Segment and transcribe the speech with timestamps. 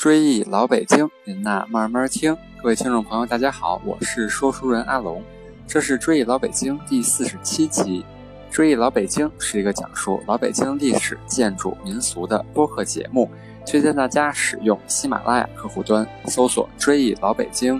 [0.00, 2.34] 追忆老北京，您呐慢慢听。
[2.62, 5.22] 各位听众朋友，大家好，我是说书人阿龙，
[5.66, 8.00] 这是《追忆老北京》第四十七期。
[8.50, 13.30] 《追忆老北京》是一个讲述老北京历史、建筑、民俗的播客节目，
[13.66, 17.78] 推荐大家使用喜马拉雅客户端搜索“追忆老北京”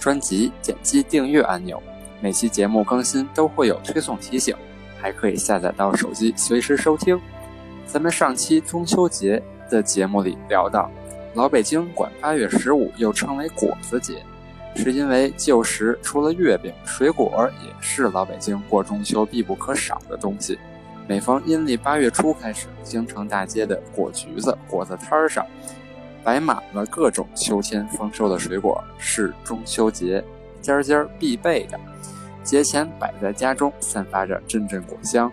[0.00, 1.78] 专辑，点击订阅按钮。
[2.22, 4.56] 每期节目更新都会有推送提醒，
[4.98, 7.20] 还可以下载到手机随时收听。
[7.84, 10.90] 咱们上期中秋节的节目里聊到。
[11.34, 14.22] 老北京管八月十五又称为果子节，
[14.76, 20.56] 是因为旧时除了月饼，水果也是老北京过中秋必不可少的东西。
[21.08, 25.44] 每逢阴历八月初开始，京城大街的果橘子、果子摊儿上
[26.22, 30.24] 摆满了各种秋天丰收的水果，是中秋节
[30.62, 31.78] 家家必备的。
[32.44, 35.30] 节前摆在家中，散发着阵阵果香。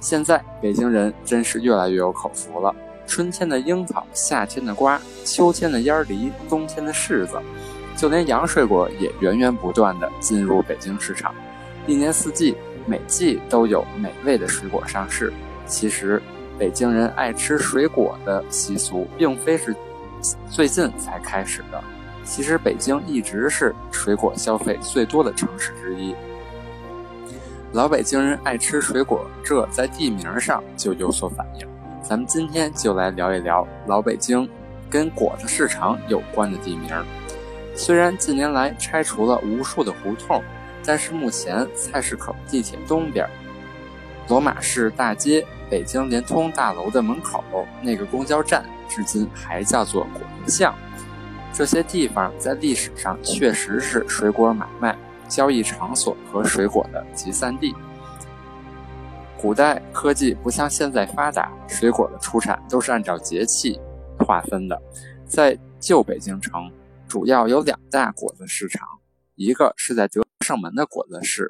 [0.00, 2.74] 现在北京人真是越来越有口福了。
[3.10, 7.40] 春天的樱桃，夏天的瓜，秋天的烟梨，冬天的柿子，
[7.96, 11.34] 就连洋水果也源源不断地进入北京市场。
[11.88, 15.32] 一年四季，每季都有美味的水果上市。
[15.66, 16.22] 其实，
[16.56, 19.74] 北京人爱吃水果的习俗，并非是
[20.48, 21.82] 最近才开始的。
[22.24, 26.14] 其实，北京一直是水果消费最多的城市之一。
[27.72, 31.66] 老北京人爱吃水果，这在地名上就有所反映。
[32.02, 34.48] 咱们今天就来聊一聊老北京
[34.88, 36.88] 跟果子市场有关的地名。
[37.76, 40.42] 虽然近年来拆除了无数的胡同，
[40.84, 43.28] 但是目前菜市口地铁东边、
[44.28, 47.44] 罗马市大街、北京联通大楼的门口
[47.82, 50.74] 那个公交站，至今还叫做果子巷。
[51.52, 54.96] 这些地方在历史上确实是水果买卖
[55.28, 57.74] 交易场所和水果的集散地。
[59.40, 63.80] 古代科技不像现在发达，水果的出产都是按照节气
[64.18, 64.78] 划分的。
[65.26, 66.70] 在旧北京城，
[67.08, 68.86] 主要有两大果子市场，
[69.36, 71.48] 一个是在德胜门的果子市，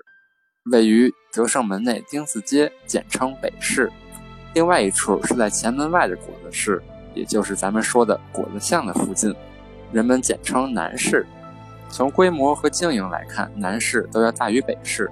[0.71, 3.89] 位于德胜门内丁字街，简称北市；
[4.55, 6.81] 另外一处是在前门外的果子市，
[7.13, 9.35] 也就是咱们说的果子巷的附近，
[9.91, 11.27] 人们简称南市。
[11.89, 15.11] 从规模和经营来看，南市都要大于北市。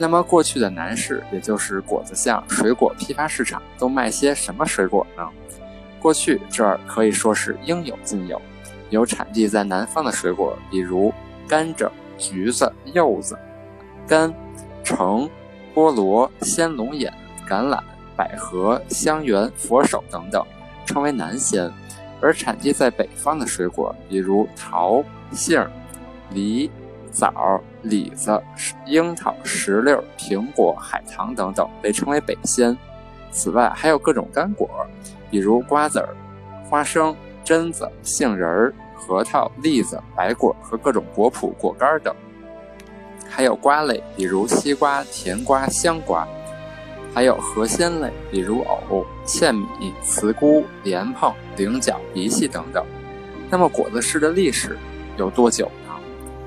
[0.00, 5.28] 那么过去的南市，也就是果子巷水果批发市场，都卖些什么水果呢？
[6.00, 8.40] 过去这儿可以说是应有尽有，
[8.90, 11.12] 有产地在南方的水果，比如
[11.48, 13.36] 甘蔗、橘子、柚子、
[14.06, 14.32] 柑、
[14.84, 15.28] 橙、
[15.74, 17.12] 菠萝、鲜龙眼、
[17.48, 17.80] 橄榄、
[18.14, 20.46] 百合、香橼、佛手等等，
[20.86, 21.68] 称为南鲜；
[22.20, 25.68] 而产地在北方的水果，比如桃、杏、
[26.30, 26.70] 梨。
[27.10, 28.40] 枣、李子、
[28.86, 32.76] 樱桃、石榴、苹果、海棠等等被称为北鲜。
[33.30, 34.68] 此外，还有各种干果，
[35.30, 36.08] 比如瓜子儿、
[36.68, 42.14] 花生、榛子、杏仁儿、核桃、栗子、白果和各种果脯、果干等。
[43.28, 46.26] 还有瓜类，比如西瓜、甜瓜、香瓜。
[47.14, 52.84] 还有核鲜类，比如藕、芡米、茨菇、莲蓬、菱角、荸荠等等。
[53.50, 54.78] 那么，果子市的历史
[55.16, 55.70] 有多久？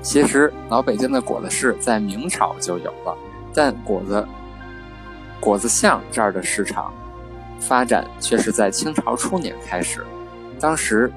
[0.02, 3.16] 其实老北京的果子市在明朝就有了，
[3.54, 4.26] 但果子
[5.40, 6.92] 果子巷这儿的市场
[7.60, 10.04] 发展却是在清朝初年开始。
[10.58, 11.10] 当时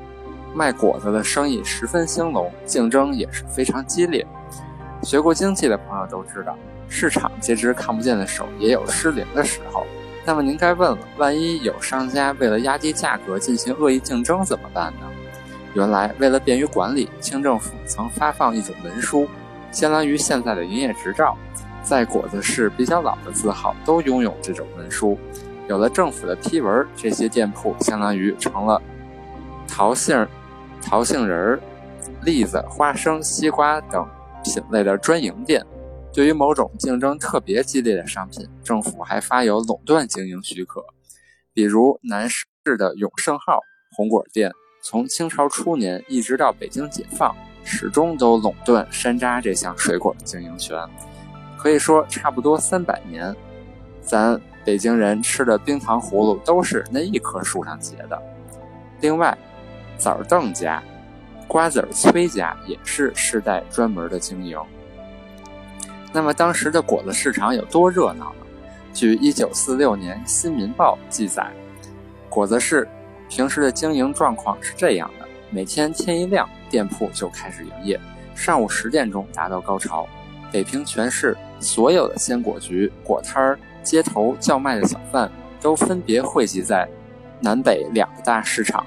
[0.54, 4.26] 卖果子的生意十分兴隆，竞争也是非常激烈。
[5.02, 6.56] 学过经济的朋友都知道，
[6.88, 9.86] 市场这只看不见的手也有失灵的时候。
[10.24, 15.08] 那么您该问了，万一有商家为了压低价格进行恶意竞争怎么办呢？
[15.76, 19.28] 原来，为了便于管理，清政府曾发放一种文书，
[19.74, 21.38] 相当于现在的营业执照。
[21.84, 25.18] 在果子市比较老的字号都拥有这种文书。
[25.68, 28.82] 有了政府的批文，这些店铺相当于成了
[29.68, 30.26] 桃杏、
[30.82, 31.60] 桃杏仁、
[32.24, 34.08] 栗子、花生、西瓜等
[34.46, 35.62] 品类的专营店。
[36.14, 40.82] 对于某种竞争特别激烈的商品，政府还发有垄断经营许可。
[41.54, 42.46] 比如南市
[42.78, 43.60] 的永盛号
[43.98, 44.50] 红果店。
[44.86, 50.78] 从清朝初年一直到北京解放，始终都垄断山楂这项水果经营权，
[51.58, 53.36] 可以说差不多三百年。
[54.04, 58.22] 咱北京人吃的冰糖葫芦都是那一棵树上结的。
[59.02, 59.36] 另外，
[59.98, 60.84] 枣邓家、
[61.48, 64.56] 瓜子儿崔家也是世代专门的经营。
[66.14, 68.46] 那么当时的果子市场有多热闹呢？
[68.94, 71.52] 据一九四六年《新民报》记载，
[72.30, 72.88] 果子市。
[73.30, 78.00] 平时的经营状况是这样的：每天天一亮，店铺就开始营业，
[78.34, 80.08] 上午十点钟达到高潮。
[80.52, 85.30] 北平全市所有的鲜果局、果摊儿、街头叫卖的小贩
[85.60, 86.88] 都分别汇集在
[87.42, 88.86] 南北两个大市场。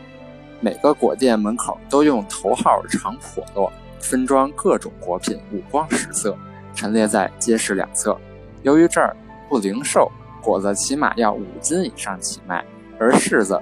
[0.60, 3.70] 每个果店门口都用头号长笸箩
[4.00, 6.36] 分装各种果品，五光十色，
[6.74, 8.18] 陈列在街市两侧。
[8.62, 9.14] 由于这儿
[9.48, 10.10] 不零售，
[10.42, 12.64] 果子起码要五斤以上起卖，
[12.98, 13.60] 而柿子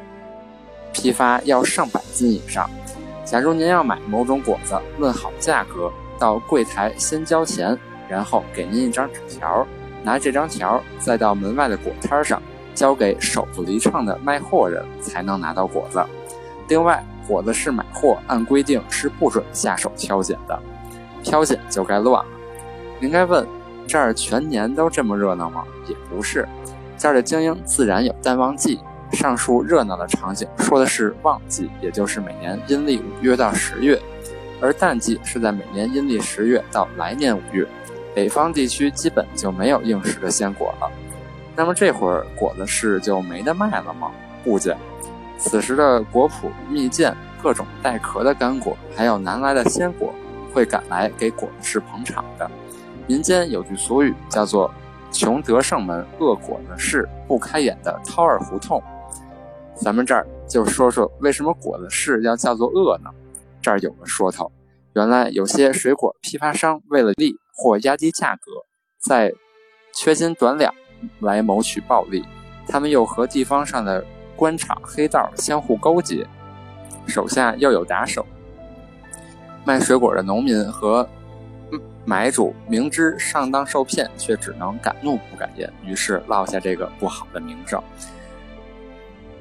[0.96, 2.69] 批发要上百斤以上。
[3.22, 7.78] 假如您要买某种果子，问好价格，到柜台先交钱，
[8.08, 9.66] 然后给您一张纸条，
[10.02, 12.40] 拿这张条再到门外的果摊上
[12.75, 16.02] 交给手不离秤的卖货人，才能拿到果子。
[16.69, 20.58] 另外，果子是买货，按规定是不准下手挑拣的，
[21.22, 22.31] 挑拣就该乱了。
[22.98, 23.46] 您该问，
[23.87, 25.62] 这儿全年都这么热闹吗？
[25.87, 26.48] 也不是，
[26.96, 28.81] 这儿的经营自然有淡旺季。
[29.17, 33.99] 上述热闹的场景说的是旺季，也就是每年阴历五月到十月，
[34.61, 37.67] 而淡季是在每年阴历十月到来年五月。
[38.15, 40.91] 北方地区基本就没有应时的鲜果了。
[41.57, 44.11] 那么这会儿果子市就没得卖了吗？
[44.45, 44.77] 不见。
[45.39, 50.15] 此时的果脯蜜饯、各种带壳的干果，还有南来的鲜果，
[50.53, 52.51] 会赶来给果子市捧场的。
[53.07, 54.71] 民间有句俗语叫做
[55.11, 58.83] “穷德胜门，恶果子市，不开眼的掏耳胡同”。
[59.76, 63.11] 咱们这儿就说说为什么果子市要叫做恶呢？
[63.61, 64.50] 这儿有个说头，
[64.94, 68.52] 原来有些水果批发商为了利或压低价格，
[68.99, 69.32] 在
[69.94, 70.73] 缺斤短两
[71.20, 72.25] 来谋取暴利，
[72.67, 76.26] 他们又和地方上的官场黑道相互勾结，
[77.06, 78.25] 手下又有打手。
[79.64, 81.08] 卖水果的农民和
[82.05, 87.82] 买主明知上当受骗，却只能敢怒不敢言，于是落下这个不好的名声。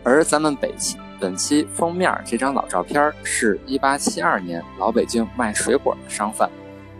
[0.05, 6.47] 而咱们北期本期封面这张老照片是一八七二年老北京卖水果的商贩，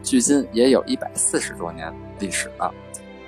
[0.02, 2.74] 距今也有一百四十多年历史了。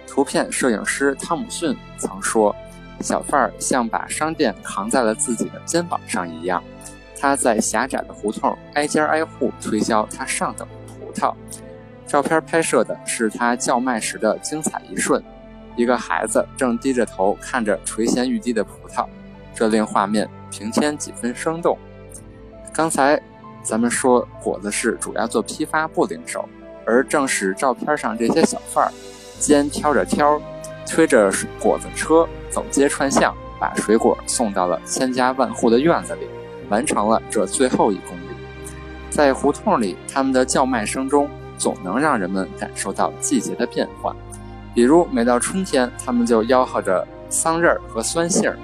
[0.07, 2.53] 图片摄影师汤姆逊曾说。
[2.99, 6.63] 小贩儿像把商店扛在了自己的肩膀上一样，
[7.15, 11.31] 他在狭窄的胡同挨家挨户推销他上等的葡萄。
[12.07, 15.23] 照片拍摄的是他叫卖时的精彩一瞬，
[15.75, 19.05] 一个孩子正低着头看着垂涎欲滴的葡萄，
[19.57, 21.75] 这令画面平添几分生动。
[22.71, 23.19] 刚才
[23.63, 26.47] 咱们说果子市主要做批发不零售，
[26.85, 28.91] 而正是照片上这些小贩儿，
[29.39, 30.39] 肩挑着挑，
[30.85, 32.29] 推着果子车。
[32.51, 36.27] 走街串巷，把水果送到了千家万户的院子里，
[36.69, 38.21] 完成了这最后一公里。
[39.09, 41.27] 在胡同里，他们的叫卖声中
[41.57, 44.15] 总能让人们感受到季节的变换。
[44.75, 48.57] 比如，每到春天，他们就吆喝着桑葚和酸杏儿。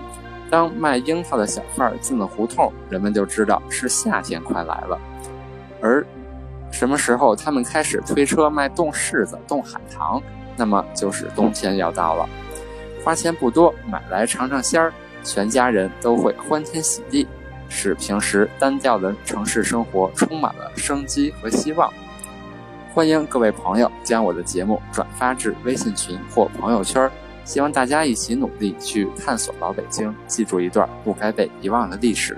[0.54, 5.00] 当卖樱桃的小贩进了胡同，人们就知道是夏天快来了。
[5.82, 6.06] 而
[6.70, 10.22] 什么时候他们开始推车卖冻柿子、冻海棠，
[10.56, 12.30] 那么就是冬天要到了。
[13.04, 17.28] 花钱不多，买来尝尝鲜儿，全家人都会欢天喜地，
[17.68, 21.92] 使平时单调的城市生活充满了生机和希望。
[22.94, 27.10] 欢迎各位朋友将我的节目转发至微信群或朋友圈，
[27.46, 32.38] 希望大家一起努力去探索老北京，记住一段不该被遗忘的历史，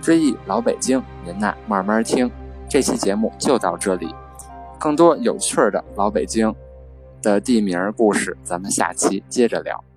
[0.00, 1.02] 追忆老北京。
[1.24, 2.30] 您呐，慢慢听。
[2.68, 4.14] 这期节目就到这里，
[4.78, 6.54] 更多有趣的老北京
[7.20, 9.89] 的地名故事，咱们下期接着聊。